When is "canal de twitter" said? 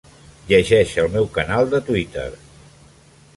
1.35-2.25